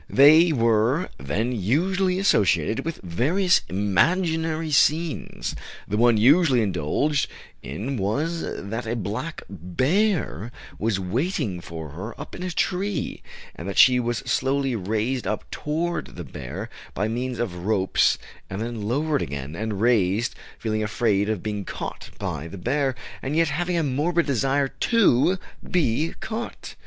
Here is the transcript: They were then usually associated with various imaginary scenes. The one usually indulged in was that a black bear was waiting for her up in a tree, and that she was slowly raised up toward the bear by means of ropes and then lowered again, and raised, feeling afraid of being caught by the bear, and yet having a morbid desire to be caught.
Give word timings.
They 0.09 0.51
were 0.51 1.11
then 1.19 1.51
usually 1.51 2.17
associated 2.17 2.83
with 2.83 3.01
various 3.03 3.61
imaginary 3.69 4.71
scenes. 4.71 5.55
The 5.87 5.95
one 5.95 6.17
usually 6.17 6.63
indulged 6.63 7.29
in 7.61 7.97
was 7.97 8.41
that 8.41 8.87
a 8.87 8.95
black 8.95 9.43
bear 9.47 10.51
was 10.79 10.99
waiting 10.99 11.61
for 11.61 11.89
her 11.89 12.19
up 12.19 12.33
in 12.33 12.41
a 12.41 12.49
tree, 12.49 13.21
and 13.55 13.69
that 13.69 13.77
she 13.77 13.99
was 13.99 14.23
slowly 14.25 14.75
raised 14.75 15.27
up 15.27 15.45
toward 15.51 16.15
the 16.15 16.23
bear 16.23 16.71
by 16.95 17.07
means 17.07 17.37
of 17.37 17.67
ropes 17.67 18.17
and 18.49 18.59
then 18.59 18.81
lowered 18.81 19.21
again, 19.21 19.55
and 19.55 19.79
raised, 19.81 20.33
feeling 20.57 20.81
afraid 20.81 21.29
of 21.29 21.43
being 21.43 21.63
caught 21.63 22.09
by 22.17 22.47
the 22.47 22.57
bear, 22.57 22.95
and 23.21 23.35
yet 23.35 23.49
having 23.49 23.77
a 23.77 23.83
morbid 23.83 24.25
desire 24.25 24.67
to 24.69 25.37
be 25.69 26.15
caught. 26.21 26.73